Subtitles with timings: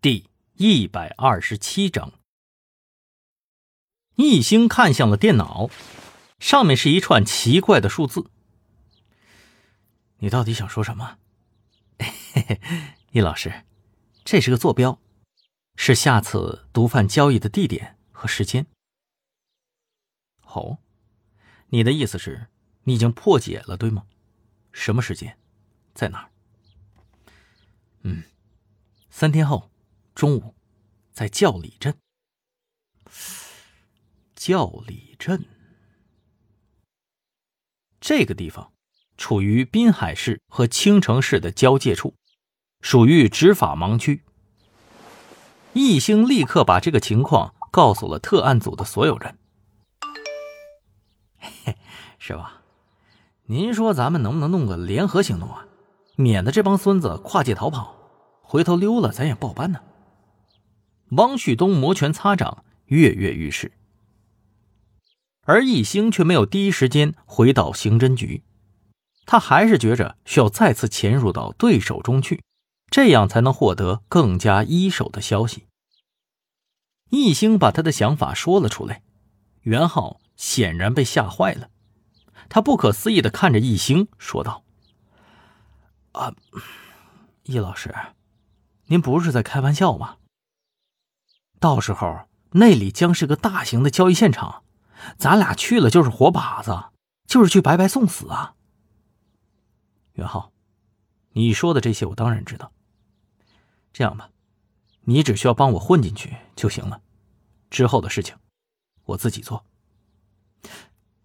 [0.00, 2.12] 第一百二十七章，
[4.16, 5.70] 易星看向了电脑，
[6.38, 8.30] 上面是一串奇怪的数字。
[10.18, 11.18] 你到底想说什么？
[11.98, 12.60] 嘿嘿，
[13.10, 13.64] 易老师，
[14.22, 15.00] 这是个坐标，
[15.76, 18.66] 是下次毒贩交易的地点和时间。
[20.42, 20.78] 哦，
[21.68, 22.48] 你的意思是，
[22.84, 24.04] 你已经破解了，对吗？
[24.72, 25.38] 什么时间，
[25.94, 26.30] 在哪儿？
[28.02, 28.24] 嗯，
[29.08, 29.70] 三天后。
[30.16, 30.54] 中午，
[31.12, 31.94] 在教里镇。
[34.34, 35.44] 教里镇
[38.00, 38.72] 这个地方
[39.18, 42.14] 处于滨海市和青城市的交界处，
[42.80, 44.22] 属于执法盲区。
[45.74, 49.38] 易星立刻把这个情况告诉了特案组的所有人。
[51.36, 51.76] 嘿，
[52.18, 52.62] 是吧？
[53.44, 55.66] 您说咱们能不能弄个联合行动啊？
[56.14, 57.94] 免得这帮孙子跨界逃跑，
[58.40, 59.82] 回头溜了咱也报班呢。
[61.10, 63.72] 汪旭东摩拳擦掌，跃跃欲试，
[65.42, 68.42] 而易星却没有第一时间回到刑侦局，
[69.24, 72.42] 他还是觉着需要再次潜入到对手中去，
[72.90, 75.66] 这样才能获得更加一手的消息。
[77.10, 79.02] 易星把他的想法说了出来，
[79.62, 81.70] 袁浩显然被吓坏了，
[82.48, 84.64] 他不可思议的看着易星说道
[86.10, 86.34] ：“啊，
[87.44, 87.94] 易老师，
[88.86, 90.18] 您不是在开玩笑吧？”
[91.58, 94.62] 到时候那里将是个大型的交易现场，
[95.18, 96.90] 咱俩去了就是活靶子，
[97.26, 98.54] 就是去白白送死啊！
[100.12, 100.52] 袁浩，
[101.32, 102.72] 你说的这些我当然知道。
[103.92, 104.30] 这样吧，
[105.02, 107.00] 你只需要帮我混进去就行了，
[107.70, 108.36] 之后的事情
[109.04, 109.64] 我自己做。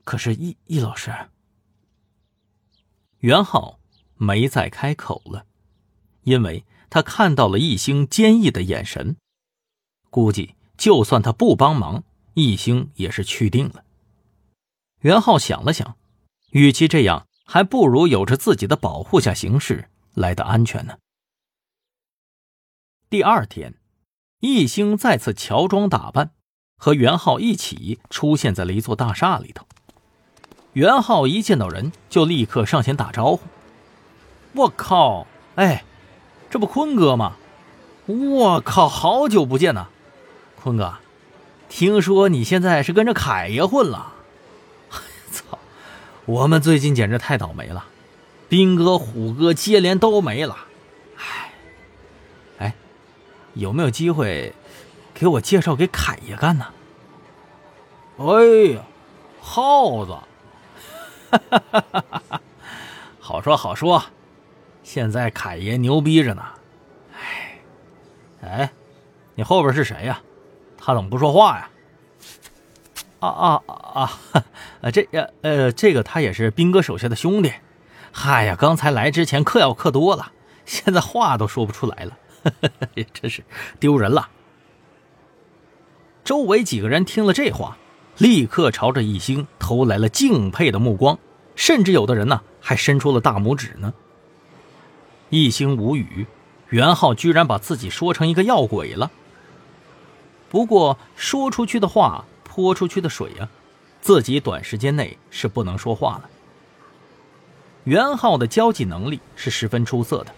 [0.04, 1.14] 可是易易老师，
[3.20, 3.80] 袁浩
[4.16, 5.46] 没再开口了，
[6.24, 9.18] 因为他看到了易星坚毅的眼神。
[10.12, 12.04] 估计就算他不帮忙，
[12.36, 13.84] 易星也是去定了。
[15.00, 15.96] 袁浩想了想，
[16.52, 20.98] 与其这样，还不如有着自己的保护下行事来的安全呢。
[23.10, 23.76] 第二天，
[24.42, 26.32] 易星再次乔装打扮，
[26.78, 29.66] 和袁浩一起出现在了一座大厦里头。
[30.74, 33.42] 袁浩一见到人，就立刻上前打招呼
[34.56, 35.84] ：“我靠，哎，
[36.50, 37.38] 这不坤哥吗？
[38.08, 39.90] 我靠，好久不见呐！”
[40.62, 40.94] 坤哥，
[41.70, 44.14] 听说你现在是跟着凯爷混了？
[45.32, 45.58] 操！
[46.26, 47.86] 我们最近简直太倒霉了，
[48.48, 50.56] 斌哥、虎哥接连都没了。
[51.18, 51.54] 哎，
[52.60, 52.76] 哎，
[53.56, 54.54] 有没有机会
[55.16, 56.68] 给我介绍给凯爷干呢？
[58.18, 58.26] 哎
[58.76, 58.84] 呀，
[59.42, 60.12] 耗子！
[61.32, 62.42] 哈哈哈哈哈
[63.20, 64.04] 好说好说，
[64.84, 66.44] 现在凯爷牛逼着呢。
[67.16, 67.60] 哎，
[68.44, 68.72] 哎，
[69.34, 70.22] 你后边是谁呀？
[70.84, 71.70] 他怎么不说话呀？
[73.20, 74.20] 啊啊啊！
[74.82, 77.54] 啊， 这呃呃，这个他也是兵哥手下的兄弟。
[78.12, 80.32] 嗨呀，刚才来之前嗑药嗑多了，
[80.66, 82.18] 现在话都说不出来了，
[83.14, 83.44] 真是
[83.80, 84.30] 丢人了。
[86.24, 87.78] 周围几个人听了这话，
[88.18, 91.20] 立刻朝着一星投来了敬佩的目光，
[91.56, 93.94] 甚至有的人呢还伸出了大拇指呢。
[95.30, 96.26] 一星无语，
[96.70, 99.12] 袁浩居然把自己说成一个药鬼了。
[100.52, 103.48] 不过说出去的话，泼出去的水呀，
[104.02, 106.30] 自己短时间内是不能说话了。
[107.86, 110.36] 袁浩的交际能力是十分出色的，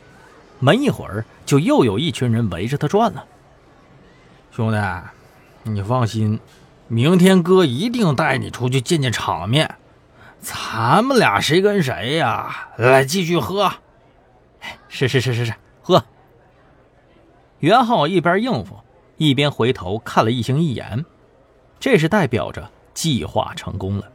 [0.60, 3.26] 没一会儿就又有一群人围着他转了。
[4.52, 4.78] 兄弟，
[5.64, 6.40] 你放心，
[6.88, 9.78] 明天哥一定带你出去见见场面。
[10.40, 12.70] 咱们俩谁跟谁呀？
[12.78, 13.74] 来，继续喝。
[14.90, 16.06] 是是是是是，喝。
[17.58, 18.78] 袁浩一边应付。
[19.18, 21.06] 一边回头看了易星一眼，
[21.80, 24.10] 这是代表着计划成功了。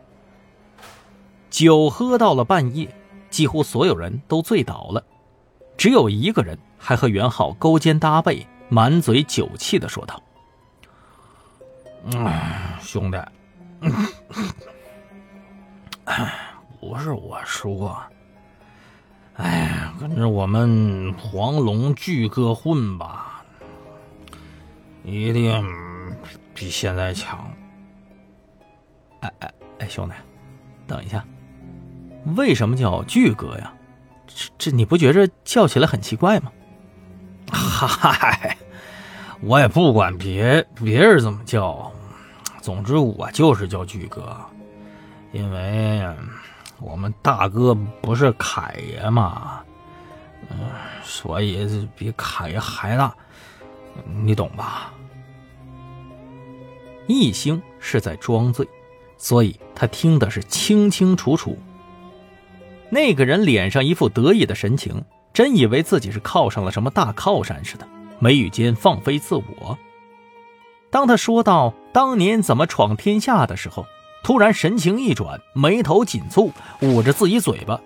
[1.51, 2.95] 酒喝到了半夜，
[3.31, 5.03] 几乎所有人都醉倒了，
[5.77, 10.23] 只有一个人还和袁浩勾肩搭背，满嘴酒气的说道：“，
[12.83, 13.19] 兄弟，
[16.81, 17.97] 不是我说，
[19.37, 23.18] 哎，跟着我们黄龙巨哥混吧。”
[25.10, 25.64] 一定
[26.55, 27.50] 比现在强！
[29.20, 30.14] 哎哎哎，兄弟，
[30.87, 31.25] 等一下，
[32.37, 33.72] 为什么叫巨哥呀？
[34.26, 36.52] 这这你不觉着叫起来很奇怪吗？
[37.50, 38.56] 嗨，
[39.40, 41.90] 我也不管别别人怎么叫，
[42.60, 44.37] 总之我就是叫巨哥，
[45.32, 46.06] 因为
[46.81, 49.60] 我们大哥不是凯爷嘛，
[50.50, 50.58] 嗯，
[51.02, 53.14] 所以比凯爷还大。
[54.22, 54.93] 你懂吧？
[57.08, 58.69] 一星是在装醉，
[59.16, 61.58] 所以他听的是清清楚楚。
[62.90, 65.02] 那个人脸上一副得意的神情，
[65.32, 67.88] 真以为自己是靠上了什么大靠山似的，
[68.19, 69.76] 眉宇间放飞自我。
[70.90, 73.84] 当他说到当年怎么闯天下的时候，
[74.22, 76.50] 突然神情一转，眉头紧蹙，
[76.81, 77.81] 捂着自己嘴巴，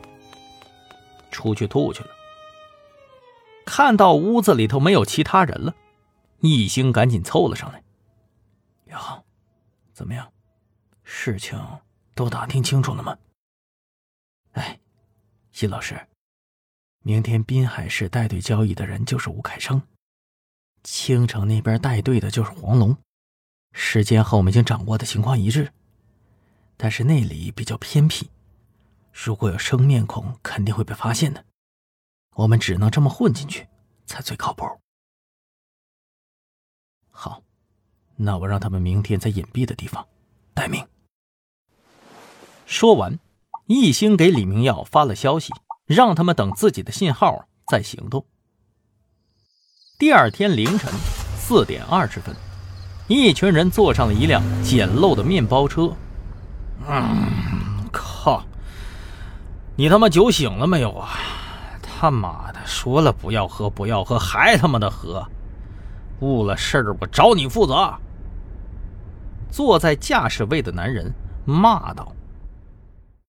[1.31, 2.11] 出去吐去了。
[3.65, 5.75] 看到屋子里头没有其他人了，
[6.41, 7.83] 一星赶紧凑了上来
[8.93, 9.25] ：“呀，
[9.93, 10.33] 怎么样？
[11.03, 11.59] 事情
[12.15, 13.19] 都打听清楚了吗？”
[14.53, 14.79] 哎。
[15.61, 16.09] 易老师，
[17.01, 19.83] 明天滨海市带队交易的人就是吴凯生，
[20.83, 22.97] 青城那边带队的就是黄龙，
[23.73, 25.71] 时间和我们已经掌握的情况一致，
[26.79, 28.31] 但是那里比较偏僻，
[29.13, 31.45] 如果有生面孔，肯定会被发现的，
[32.31, 33.69] 我们只能这么混进去，
[34.07, 34.65] 才最靠谱。
[37.11, 37.43] 好，
[38.25, 40.07] 那我让他们明天在隐蔽的地方
[40.55, 40.85] 待命。
[42.67, 43.19] 说完。
[43.67, 45.53] 易兴给李明耀发了消息，
[45.87, 48.27] 让他们等自己的信号再行动。
[49.99, 50.93] 第二天凌晨
[51.39, 52.35] 四点二十分，
[53.07, 55.95] 一群人坐上了一辆简陋的面包车。
[56.87, 58.45] 嗯，靠！
[59.77, 61.11] 你他妈酒醒了没有啊？
[61.81, 65.25] 他妈的，说了不要喝，不要喝，还他妈的喝！
[66.21, 67.95] 误了事儿，我找你负责！
[69.53, 71.13] 坐在驾驶位的男人
[71.45, 72.11] 骂道。